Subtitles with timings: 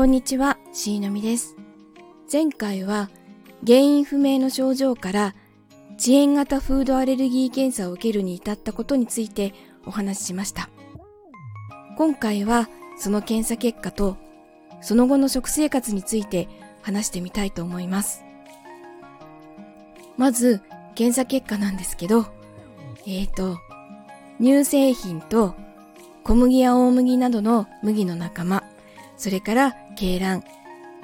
[0.00, 1.56] こんにちは、しーのみです。
[2.32, 3.10] 前回は
[3.66, 5.34] 原因不明の症状から
[5.98, 9.52] 遅延型フードアレルギー検査を受けるに至ったことについて
[9.84, 10.70] お話ししました。
[11.98, 14.16] 今回はその検査結果と
[14.80, 16.48] その後の食生活について
[16.80, 18.24] 話してみたいと思います。
[20.16, 20.62] まず、
[20.94, 22.24] 検査結果なんですけど、
[23.06, 23.58] えーと、
[24.40, 25.54] 乳製品と
[26.24, 28.62] 小麦や大麦などの麦の仲間、
[29.20, 30.42] それから鶏卵、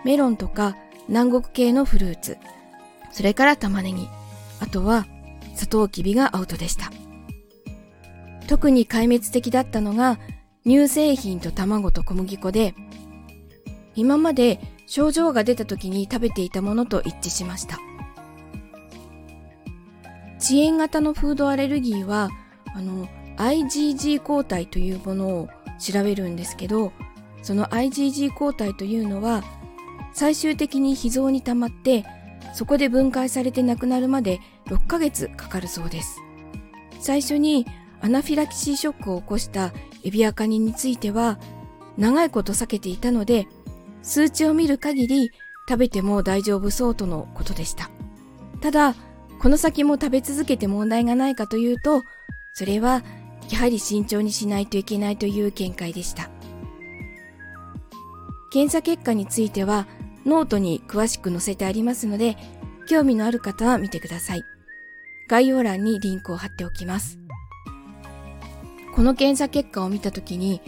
[0.03, 0.75] メロンとか
[1.07, 2.39] 南国系のフルーツ、
[3.13, 4.09] それから玉ねぎ、
[4.59, 5.07] あとは
[5.55, 6.91] サトウキビがアウトでした。
[8.47, 10.19] 特に壊滅的だったのが
[10.65, 12.75] 乳製品と卵と小麦粉で、
[13.95, 17.79] 今まで症状が出た時に食べていたものと一致しました。
[20.41, 22.31] 遅延型のフードアレルギーは、
[22.75, 25.49] あの、IgG 抗体というものを
[25.79, 26.93] 調べるんですけど、
[27.43, 29.43] その IgG 抗体というのは
[30.13, 32.05] 最終的に脾臓に溜まって
[32.55, 36.21] そこで分解されてなくなるまで6ヶ月かかるそうです。
[37.01, 37.67] 最初に
[38.01, 39.73] アナフィラキシーショックを起こした
[40.05, 41.39] エビアカニについては
[41.99, 43.47] 長いこと避けていたので
[44.03, 45.31] 数値を見る限り
[45.69, 47.91] 食べても大丈夫そうとのことでした。
[48.61, 48.95] ただ
[49.39, 52.03] この先も食べ続けて問題がないかというと
[52.55, 53.03] それは
[53.51, 56.31] やはり慎重にしないといけないという見解でした。
[58.57, 59.87] 検査結果については
[60.25, 62.39] ノートに詳しく載せてありますので、
[62.89, 64.45] 興味のある方は見てください。
[65.29, 67.19] 概要欄にリンクを貼っておきます。
[68.95, 70.63] この検査結果を見たときに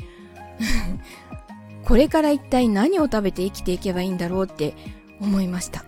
[1.82, 4.74] これから一体何を食べて生きていけばいいんだろうって
[5.18, 5.86] 思いました。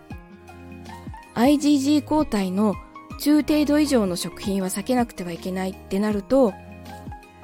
[1.34, 2.76] IgG 抗体の
[3.18, 6.54] 中程度以上の食品は避けなくてはいけないってなると、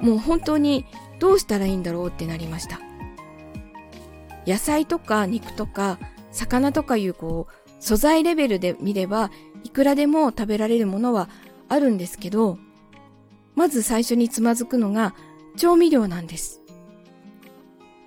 [0.01, 0.87] もう本当に
[1.19, 2.86] どうしたらいいんだろうってなりました。
[4.47, 5.99] 野菜とか肉とか
[6.31, 9.29] 魚とかいうこう素材レベルで見れば
[9.63, 11.29] いくらでも食べられるものは
[11.69, 12.57] あるんですけど
[13.55, 15.13] まず最初につまずくのが
[15.57, 16.61] 調味料なんです。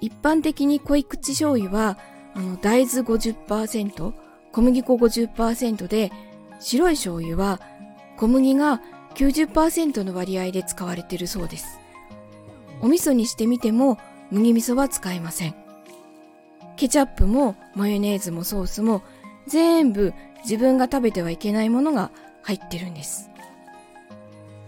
[0.01, 1.99] 一般的に濃い口醤油は
[2.35, 4.13] あの大豆50%
[4.53, 6.11] 小麦粉50%で
[6.59, 7.61] 白い醤油は
[8.17, 8.81] 小麦が
[9.15, 11.81] 90%の割合で使われているそうです。
[12.81, 13.99] お味噌にしてみても
[14.31, 15.60] 麦味噌は使えません。
[16.81, 19.03] ケチャップもマヨネーズもソースも
[19.47, 20.15] 全部
[20.45, 22.11] 自分が食べてはいけないものが
[22.43, 23.29] 入ってるんです。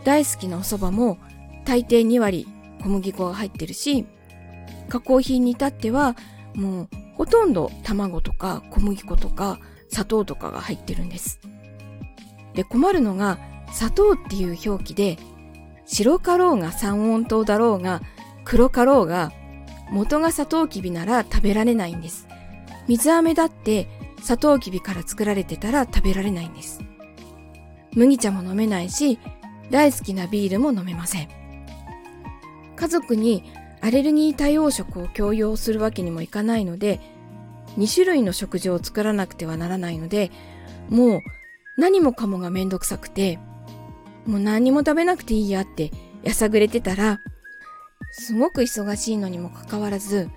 [0.05, 1.17] 大好きなお蕎麦も
[1.65, 2.47] 大抵2割
[2.83, 4.05] 小麦粉が入ってるし、
[4.91, 6.15] 加工品に至っては
[6.55, 9.59] もうほとんど卵とか小麦粉とか
[9.89, 11.41] 砂糖とかが入ってるんです。
[12.53, 13.39] で、困るのが
[13.73, 15.17] 砂糖っていう表記で
[15.87, 18.03] 白かろうが三温糖だろうが
[18.45, 19.33] 黒かろうが
[19.91, 22.29] 元がサトウキビなら食べられないんです。
[22.89, 23.89] 水飴だって
[24.23, 26.81] サトウキビから作られてたら食べられないんです。
[27.95, 29.19] 麦茶も飲めないし、
[29.71, 31.29] 大好きなビールも飲めません。
[32.77, 33.45] 家族に
[33.81, 37.01] アレルギー対応食を強要するわけにもいかないので、
[37.79, 40.31] 2種類の食事を作らなくてはならないので、
[40.89, 41.21] もう
[41.77, 43.39] 何もかもがめんどくさくて、
[44.27, 45.91] もう何も食べなくていいやって
[46.23, 47.21] やさぐれてたら、
[48.13, 50.29] すごく忙しいのにもかかわらず、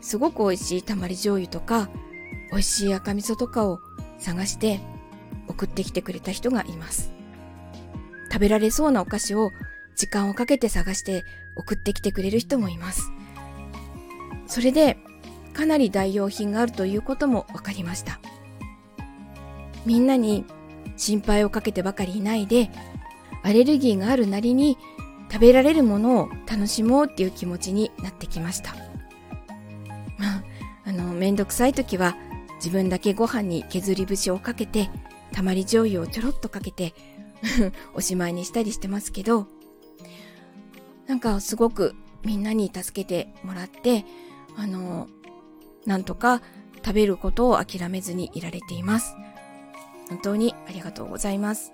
[0.00, 1.90] すごく美味しいたまり醤油とか、
[2.52, 3.80] 美味しい赤味噌とかを
[4.18, 4.80] 探して
[5.48, 7.12] 送ってきてくれた人がいます。
[8.32, 9.50] 食べられそうなお菓子を
[9.96, 11.24] 時間をかけて探して
[11.56, 13.10] 送ってきてくれる人もいます。
[14.46, 14.96] それで、
[15.54, 18.20] かなり代用品があるということも分かりました。
[19.84, 20.44] みんなに
[20.96, 22.70] 心配をかけてばかりいないで、
[23.42, 24.78] アレルギーがあるなりに
[25.30, 28.74] 食べられるものを楽しもうっていう気持ちになってきました。
[30.18, 30.42] まあ、
[30.86, 32.16] あの、めんどくさい時は
[32.56, 34.90] 自分だけご飯に削り節をかけて、
[35.32, 36.94] たまり醤油をちょろっとかけて
[37.94, 39.46] おしまいにしたりしてますけど、
[41.06, 44.04] なんかすごくみんなに助けてもらって、
[44.56, 45.08] あの、
[45.86, 46.42] なんとか
[46.84, 49.14] 食べることを諦めずにいられています。
[50.08, 51.72] 本当にありがとうございます。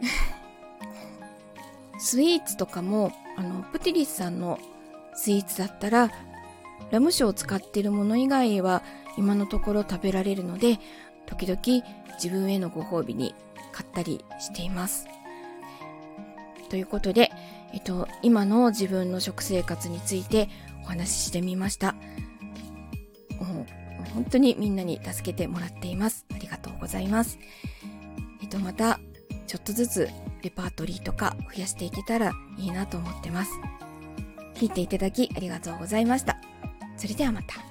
[2.00, 4.58] スイーツとかもあのプティリスさんの
[5.14, 6.10] スイーツだったら
[6.90, 8.82] ラム酒を使っているもの以外は
[9.18, 10.78] 今のところ食べられるので
[11.26, 11.60] 時々
[12.14, 13.34] 自分へのご褒美に
[13.72, 15.06] 買ったりしています。
[16.70, 17.30] ということで、
[17.72, 20.48] えっと、今の自分の食生活について
[20.84, 21.92] お話ししてみました。
[23.38, 26.26] もう本当にみんなに助けてもらっています。
[26.34, 27.38] ありがとうございます。
[28.42, 29.00] えっと、また
[29.46, 30.08] ちょっとずつ
[30.42, 33.52] レパートリーとか増やしていけたらいいなと思ってます。
[34.54, 36.36] 聞いていただきありがとうございました。
[36.96, 37.69] それではまた。